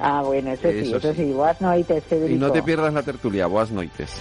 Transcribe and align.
Ah, 0.00 0.22
bueno, 0.24 0.52
eso, 0.52 0.70
sí, 0.70 0.92
eso 0.92 1.14
sí. 1.14 1.32
Buenas 1.32 1.60
noites, 1.60 2.04
Federico. 2.04 2.36
Y 2.36 2.38
no 2.38 2.52
te 2.52 2.62
pierdas 2.62 2.92
la 2.92 3.02
tertulia. 3.02 3.46
Buenas 3.46 3.70
noites. 3.70 4.20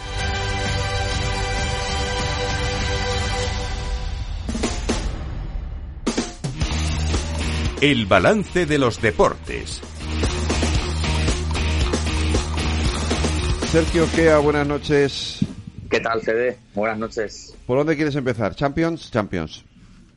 El 7.82 8.06
balance 8.06 8.66
de 8.66 8.78
los 8.78 9.02
deportes. 9.02 9.82
Sergio 13.74 14.06
Kea, 14.16 14.38
buenas 14.38 14.68
noches. 14.68 15.40
¿Qué 15.90 16.00
tal, 16.00 16.22
Fede? 16.22 16.58
Buenas 16.74 16.98
noches. 16.98 17.56
¿Por 17.68 17.78
dónde 17.78 17.96
quieres 17.96 18.16
empezar? 18.16 18.56
¿Champions? 18.56 19.12
Champions. 19.12 19.66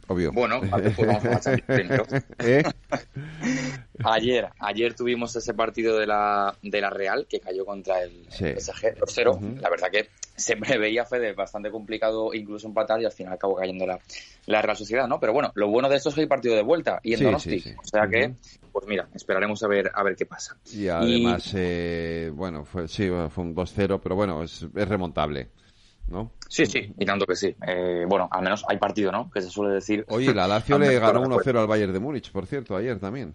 Obvio. 0.08 0.30
Bueno, 0.32 0.60
pues 0.96 0.96
vamos 1.06 1.46
a 1.46 1.56
primero. 1.66 2.04
¿Eh? 2.38 2.62
Ayer, 4.04 4.48
ayer 4.60 4.94
tuvimos 4.94 5.34
ese 5.36 5.54
partido 5.54 5.98
de 5.98 6.06
la, 6.06 6.54
de 6.62 6.80
la 6.80 6.90
Real 6.90 7.26
que 7.28 7.40
cayó 7.40 7.64
contra 7.64 8.02
el 8.02 8.26
Sí. 8.28 8.44
PSG 8.44 8.94
2-0. 8.98 9.60
La 9.60 9.70
verdad 9.70 9.88
que 9.90 10.08
se 10.36 10.54
preveía, 10.56 11.06
Fede, 11.06 11.32
bastante 11.32 11.70
complicado 11.70 12.34
incluso 12.34 12.68
empatar 12.68 13.00
y 13.00 13.06
al 13.06 13.12
final 13.12 13.32
acabó 13.32 13.56
cayendo 13.56 13.86
la, 13.86 13.98
la 14.46 14.60
Real 14.60 14.76
Sociedad, 14.76 15.08
¿no? 15.08 15.18
Pero 15.18 15.32
bueno, 15.32 15.50
lo 15.54 15.68
bueno 15.68 15.88
de 15.88 15.96
esto 15.96 16.10
es 16.10 16.14
que 16.14 16.20
hay 16.20 16.26
partido 16.26 16.54
de 16.54 16.62
vuelta 16.62 17.00
y 17.02 17.12
en 17.14 17.18
Sí, 17.18 17.24
Donosti. 17.24 17.60
sí. 17.60 17.72
O 17.82 17.86
sea 17.86 18.06
que, 18.06 18.34
pues 18.70 18.86
mira, 18.86 19.08
esperaremos 19.14 19.62
a 19.62 19.68
ver, 19.68 19.90
a 19.94 20.02
ver 20.02 20.14
qué 20.14 20.26
pasa. 20.26 20.56
Y 20.72 20.88
además, 20.88 21.50
eh, 21.56 22.30
bueno, 22.34 22.64
fue, 22.66 22.86
sí, 22.88 23.08
fue 23.30 23.44
un 23.44 23.54
2-0, 23.54 23.98
pero 24.02 24.14
bueno, 24.14 24.42
es, 24.42 24.66
es 24.74 24.88
remontable, 24.88 25.48
¿no? 26.08 26.32
Sí, 26.48 26.66
sí, 26.66 26.92
y 26.98 27.04
tanto 27.04 27.26
que 27.26 27.36
sí. 27.36 27.54
Eh, 27.66 28.04
bueno, 28.08 28.28
al 28.30 28.42
menos 28.42 28.64
hay 28.68 28.78
partido, 28.78 29.10
¿no? 29.10 29.30
Que 29.30 29.42
se 29.42 29.50
suele 29.50 29.74
decir. 29.74 30.04
Oye, 30.08 30.32
la 30.32 30.46
Lazio 30.46 30.78
le 30.78 30.98
ganó 30.98 31.22
para 31.22 31.28
la 31.28 31.36
1-0 31.36 31.60
al 31.60 31.66
Bayern 31.66 31.92
de 31.92 32.00
Múnich, 32.00 32.30
por 32.30 32.46
cierto, 32.46 32.76
ayer 32.76 32.98
también. 32.98 33.34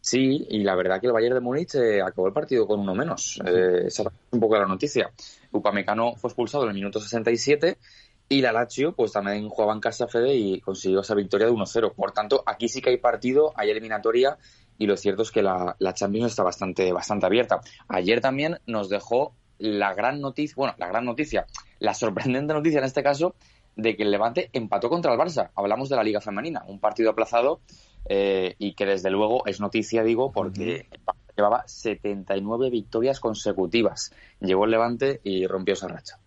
Sí, 0.00 0.46
y 0.50 0.62
la 0.64 0.74
verdad 0.74 1.00
que 1.00 1.06
el 1.06 1.14
Bayern 1.14 1.34
de 1.36 1.40
Múnich 1.40 1.74
eh, 1.76 2.02
acabó 2.02 2.26
el 2.26 2.34
partido 2.34 2.66
con 2.66 2.80
uno 2.80 2.94
menos. 2.94 3.40
Eh, 3.46 3.84
esa 3.86 4.02
es 4.02 4.08
un 4.32 4.40
poco 4.40 4.58
la 4.58 4.66
noticia. 4.66 5.10
Upamecano 5.50 6.14
fue 6.16 6.28
expulsado 6.28 6.64
en 6.64 6.70
el 6.70 6.74
minuto 6.74 7.00
67 7.00 7.78
y 8.28 8.42
la 8.42 8.52
Lazio 8.52 8.94
pues 8.94 9.12
también 9.12 9.48
jugaba 9.48 9.72
en 9.72 9.80
casa 9.80 10.06
Fede 10.06 10.34
y 10.34 10.60
consiguió 10.60 11.00
esa 11.00 11.14
victoria 11.14 11.46
de 11.46 11.54
1-0. 11.54 11.94
Por 11.94 12.12
tanto, 12.12 12.42
aquí 12.44 12.68
sí 12.68 12.82
que 12.82 12.90
hay 12.90 12.98
partido, 12.98 13.54
hay 13.56 13.70
eliminatoria 13.70 14.36
y 14.76 14.86
lo 14.86 14.98
cierto 14.98 15.22
es 15.22 15.30
que 15.30 15.42
la, 15.42 15.74
la 15.78 15.94
Champions 15.94 16.32
está 16.32 16.42
bastante, 16.42 16.92
bastante 16.92 17.24
abierta. 17.24 17.60
Ayer 17.88 18.20
también 18.20 18.58
nos 18.66 18.90
dejó 18.90 19.34
la 19.58 19.94
gran 19.94 20.20
noticia, 20.20 20.54
bueno, 20.56 20.74
la 20.78 20.88
gran 20.88 21.04
noticia, 21.04 21.46
la 21.84 21.94
sorprendente 21.94 22.54
noticia 22.54 22.78
en 22.78 22.84
este 22.84 23.02
caso, 23.02 23.34
de 23.76 23.96
que 23.96 24.04
el 24.04 24.10
Levante 24.10 24.50
empató 24.52 24.88
contra 24.88 25.12
el 25.12 25.18
Barça. 25.18 25.50
Hablamos 25.54 25.88
de 25.88 25.96
la 25.96 26.04
Liga 26.04 26.20
Femenina, 26.20 26.64
un 26.66 26.78
partido 26.78 27.10
aplazado 27.10 27.60
eh, 28.08 28.54
y 28.58 28.74
que 28.74 28.86
desde 28.86 29.10
luego 29.10 29.46
es 29.46 29.60
noticia, 29.60 30.02
digo, 30.02 30.32
porque 30.32 30.86
el 30.90 31.00
Barça 31.04 31.34
llevaba 31.36 31.64
79 31.66 32.70
victorias 32.70 33.20
consecutivas. 33.20 34.12
Llegó 34.40 34.64
el 34.64 34.70
Levante 34.70 35.20
y 35.24 35.46
rompió 35.46 35.74
esa 35.74 35.88
racha. 35.88 36.18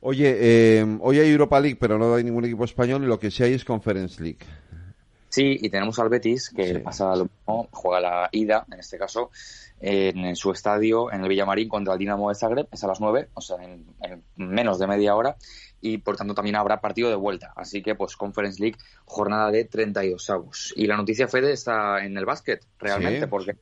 Oye, 0.00 0.36
eh, 0.38 0.98
hoy 1.00 1.18
hay 1.18 1.30
Europa 1.30 1.58
League, 1.60 1.78
pero 1.80 1.98
no 1.98 2.14
hay 2.14 2.24
ningún 2.24 2.44
equipo 2.44 2.64
español 2.64 3.02
y 3.02 3.06
lo 3.06 3.18
que 3.18 3.30
sí 3.30 3.42
hay 3.42 3.54
es 3.54 3.64
Conference 3.64 4.22
League. 4.22 4.38
Sí, 5.36 5.58
y 5.60 5.68
tenemos 5.68 5.98
al 5.98 6.08
Betis, 6.08 6.48
que 6.48 6.74
Sí. 6.74 6.78
pasa 6.78 7.14
lo 7.14 7.24
mismo, 7.26 7.68
juega 7.70 8.00
la 8.00 8.28
ida, 8.32 8.64
en 8.72 8.78
este 8.80 8.96
caso, 8.96 9.30
en, 9.80 10.18
en 10.24 10.34
su 10.34 10.50
estadio, 10.50 11.12
en 11.12 11.22
el 11.22 11.28
Villamarín, 11.28 11.68
contra 11.68 11.92
el 11.92 11.98
Dinamo 11.98 12.30
de 12.30 12.34
Zagreb, 12.36 12.68
es 12.72 12.82
a 12.82 12.86
las 12.86 13.00
9, 13.02 13.28
o 13.34 13.40
sea, 13.42 13.56
en, 13.62 13.84
en 14.00 14.22
menos 14.36 14.78
de 14.78 14.86
media 14.86 15.14
hora, 15.14 15.36
y 15.82 15.98
por 15.98 16.16
tanto 16.16 16.32
también 16.32 16.56
habrá 16.56 16.80
partido 16.80 17.10
de 17.10 17.16
vuelta. 17.16 17.52
Así 17.54 17.82
que, 17.82 17.94
pues, 17.94 18.16
Conference 18.16 18.58
League, 18.62 18.78
jornada 19.04 19.50
de 19.50 19.66
32 19.66 20.30
avos. 20.30 20.72
Y 20.74 20.86
la 20.86 20.96
noticia, 20.96 21.28
Fede, 21.28 21.52
está 21.52 22.02
en 22.02 22.16
el 22.16 22.24
básquet, 22.24 22.64
realmente, 22.78 23.20
Sí. 23.20 23.26
porque 23.26 23.56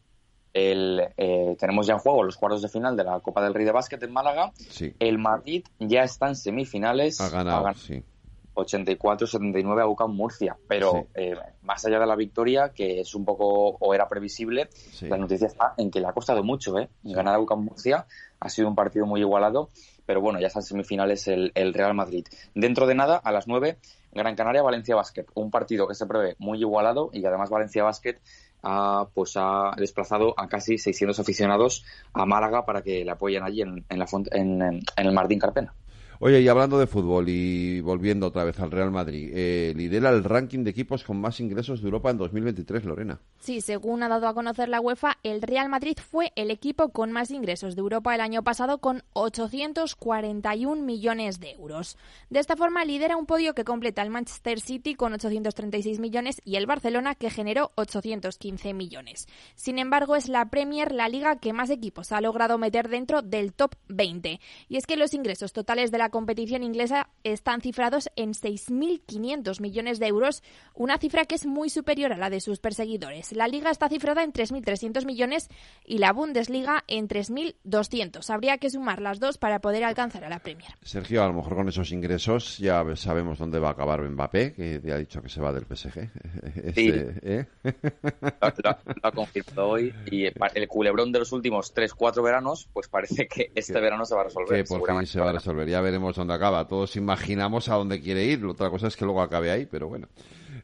el, 0.52 1.02
eh, 1.16 1.56
tenemos 1.58 1.88
ya 1.88 1.94
en 1.94 1.98
juego 1.98 2.22
los 2.22 2.36
cuartos 2.36 2.62
de 2.62 2.68
final 2.68 2.96
de 2.96 3.02
la 3.02 3.18
Copa 3.18 3.42
del 3.42 3.52
Rey 3.52 3.64
de 3.64 3.72
Básquet 3.72 4.00
en 4.00 4.12
Málaga. 4.12 4.52
Sí, 4.56 4.94
El 5.00 5.18
Madrid 5.18 5.64
ya 5.80 6.04
está 6.04 6.28
en 6.28 6.36
semifinales. 6.36 7.20
ha 7.20 7.28
ganado, 7.30 7.64
ganado 7.64 7.80
sí. 7.80 8.04
84-79 8.54 9.80
a 9.82 9.86
UCAM 9.86 10.12
Murcia. 10.14 10.56
Pero 10.68 10.92
Sí. 10.92 10.98
eh, 11.14 11.34
más 11.62 11.84
allá 11.84 11.98
de 11.98 12.06
la 12.06 12.16
victoria, 12.16 12.70
que 12.74 13.00
es 13.00 13.14
un 13.14 13.24
poco 13.24 13.76
o 13.80 13.94
era 13.94 14.08
previsible, 14.08 14.68
Sí. 14.70 15.06
la 15.08 15.16
noticia 15.16 15.46
está 15.46 15.74
en 15.76 15.90
que 15.90 16.00
le 16.00 16.06
ha 16.06 16.12
costado 16.12 16.42
mucho. 16.42 16.78
¿eh? 16.78 16.88
Ganar 17.02 17.34
a 17.34 17.40
UCAM 17.40 17.64
Murcia 17.64 18.06
ha 18.40 18.48
sido 18.48 18.68
un 18.68 18.74
partido 18.74 19.06
muy 19.06 19.20
igualado, 19.20 19.70
pero 20.06 20.20
bueno, 20.20 20.38
ya 20.40 20.48
está 20.48 20.60
en 20.60 20.64
semifinales 20.64 21.26
el, 21.28 21.52
el 21.54 21.72
Real 21.74 21.94
Madrid. 21.94 22.24
Dentro 22.54 22.86
de 22.86 22.94
nada, 22.94 23.16
a 23.16 23.32
las 23.32 23.46
9, 23.48 23.78
Gran 24.12 24.36
Canaria, 24.36 24.62
Valencia 24.62 24.94
Basket. 24.94 25.26
Un 25.34 25.50
partido 25.50 25.88
que 25.88 25.94
se 25.94 26.06
prevé 26.06 26.36
muy 26.38 26.58
igualado 26.60 27.10
y 27.12 27.20
que 27.20 27.26
además 27.26 27.50
Valencia 27.50 27.82
Basket 27.82 28.16
ha, 28.62 29.08
pues 29.12 29.32
ha 29.36 29.72
desplazado 29.76 30.34
a 30.38 30.48
casi 30.48 30.78
600 30.78 31.18
aficionados 31.18 31.84
a 32.12 32.24
Málaga 32.24 32.64
para 32.64 32.82
que 32.82 33.04
le 33.04 33.10
apoyen 33.10 33.42
allí 33.42 33.62
en, 33.62 33.84
en 33.88 33.98
la 33.98 34.06
en- 34.30 34.62
en 34.62 34.82
el 34.96 35.12
Martín 35.12 35.38
Carpena. 35.38 35.74
Oye, 36.20 36.40
y 36.40 36.48
hablando 36.48 36.78
de 36.78 36.86
fútbol 36.86 37.28
y 37.28 37.80
volviendo 37.80 38.28
otra 38.28 38.44
vez 38.44 38.60
al 38.60 38.70
Real 38.70 38.90
Madrid, 38.90 39.30
eh, 39.34 39.72
lidera 39.76 40.10
el 40.10 40.22
ranking 40.22 40.62
de 40.64 40.70
equipos 40.70 41.02
con 41.02 41.20
más 41.20 41.40
ingresos 41.40 41.80
de 41.80 41.86
Europa 41.86 42.10
en 42.10 42.18
2023, 42.18 42.84
Lorena. 42.84 43.20
Sí, 43.40 43.60
según 43.60 44.02
ha 44.02 44.08
dado 44.08 44.28
a 44.28 44.34
conocer 44.34 44.68
la 44.68 44.80
UEFA, 44.80 45.18
el 45.22 45.42
Real 45.42 45.68
Madrid 45.68 45.98
fue 45.98 46.32
el 46.36 46.50
equipo 46.50 46.90
con 46.90 47.12
más 47.12 47.30
ingresos 47.30 47.74
de 47.74 47.80
Europa 47.80 48.14
el 48.14 48.20
año 48.20 48.42
pasado 48.42 48.78
con 48.78 49.02
841 49.12 50.82
millones 50.82 51.40
de 51.40 51.52
euros. 51.52 51.98
De 52.30 52.38
esta 52.38 52.56
forma 52.56 52.84
lidera 52.84 53.16
un 53.16 53.26
podio 53.26 53.54
que 53.54 53.64
completa 53.64 54.02
el 54.02 54.10
Manchester 54.10 54.60
City 54.60 54.94
con 54.94 55.12
836 55.12 55.98
millones 55.98 56.40
y 56.44 56.56
el 56.56 56.66
Barcelona 56.66 57.14
que 57.14 57.30
generó 57.30 57.72
815 57.74 58.72
millones. 58.72 59.26
Sin 59.56 59.78
embargo, 59.78 60.16
es 60.16 60.28
la 60.28 60.48
Premier 60.48 60.92
la 60.92 61.08
liga 61.08 61.36
que 61.36 61.52
más 61.52 61.70
equipos 61.70 62.12
ha 62.12 62.20
logrado 62.20 62.58
meter 62.58 62.88
dentro 62.88 63.22
del 63.22 63.52
top 63.52 63.74
20. 63.88 64.40
Y 64.68 64.76
es 64.76 64.86
que 64.86 64.96
los 64.96 65.14
ingresos 65.14 65.52
totales 65.52 65.90
de 65.90 65.98
la 65.98 66.03
competición 66.10 66.62
inglesa 66.62 67.08
están 67.22 67.60
cifrados 67.60 68.08
en 68.16 68.32
6.500 68.32 69.60
millones 69.60 69.98
de 69.98 70.06
euros, 70.06 70.42
una 70.74 70.98
cifra 70.98 71.24
que 71.24 71.34
es 71.34 71.46
muy 71.46 71.70
superior 71.70 72.12
a 72.12 72.16
la 72.18 72.30
de 72.30 72.40
sus 72.40 72.58
perseguidores. 72.60 73.32
La 73.32 73.48
liga 73.48 73.70
está 73.70 73.88
cifrada 73.88 74.22
en 74.22 74.32
3.300 74.32 75.04
millones 75.06 75.48
y 75.84 75.98
la 75.98 76.12
Bundesliga 76.12 76.84
en 76.88 77.08
3.200. 77.08 78.28
Habría 78.30 78.58
que 78.58 78.70
sumar 78.70 79.00
las 79.00 79.20
dos 79.20 79.38
para 79.38 79.60
poder 79.60 79.84
alcanzar 79.84 80.24
a 80.24 80.28
la 80.28 80.38
Premier. 80.40 80.72
Sergio, 80.82 81.22
a 81.22 81.26
lo 81.28 81.34
mejor 81.34 81.54
con 81.56 81.68
esos 81.68 81.92
ingresos 81.92 82.58
ya 82.58 82.84
sabemos 82.96 83.38
dónde 83.38 83.58
va 83.58 83.68
a 83.68 83.72
acabar 83.72 84.02
Mbappé, 84.02 84.52
que 84.54 84.80
ya 84.84 84.94
ha 84.94 84.98
dicho 84.98 85.22
que 85.22 85.28
se 85.28 85.40
va 85.40 85.52
del 85.52 85.64
PSG. 85.66 85.94
Sí. 86.74 86.88
Este, 86.88 87.18
¿eh? 87.22 87.46
lo, 87.62 88.50
lo- 88.64 88.76
ha 89.02 89.12
confirmado 89.12 89.68
hoy 89.68 89.94
y 90.10 90.24
el 90.54 90.68
culebrón 90.68 91.12
de 91.12 91.20
los 91.20 91.32
últimos 91.32 91.74
3-4 91.74 92.22
veranos, 92.22 92.68
pues 92.72 92.88
parece 92.88 93.26
que 93.28 93.50
este 93.54 93.72
Que- 93.74 93.80
verano 93.80 94.04
se 94.04 94.14
va 94.14 94.22
a 94.22 94.24
resolver. 94.24 94.56
que 94.56 94.64
por 94.64 94.86
fin 94.86 95.06
se 95.06 95.20
va 95.20 95.30
a 95.30 95.32
resolver. 95.32 95.68
Ya 95.68 95.80
veremos 95.80 95.93
dónde 95.98 96.34
acaba. 96.34 96.66
Todos 96.66 96.96
imaginamos 96.96 97.68
a 97.68 97.74
dónde 97.74 98.00
quiere 98.00 98.24
ir. 98.24 98.44
Otra 98.44 98.70
cosa 98.70 98.88
es 98.88 98.96
que 98.96 99.04
luego 99.04 99.22
acabe 99.22 99.50
ahí, 99.50 99.66
pero 99.66 99.88
bueno. 99.88 100.08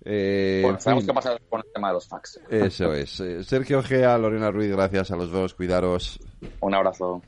Eh, 0.04 0.60
Bueno, 0.62 0.76
en 0.76 0.80
sabemos 0.80 1.04
qué 1.06 1.12
pasa 1.12 1.38
con 1.48 1.60
el 1.60 1.72
tema 1.72 1.88
de 1.88 1.94
los 1.94 2.08
fax. 2.08 2.40
Eso 2.48 2.94
es. 2.94 3.20
Eh, 3.20 3.44
Sergio 3.44 3.82
Gea, 3.82 4.16
Lorena 4.18 4.50
Ruiz, 4.50 4.70
gracias 4.70 5.10
a 5.10 5.16
los 5.16 5.30
dos. 5.30 5.54
Cuidaros. 5.54 6.18
Un 6.60 6.74
abrazo. 6.74 7.22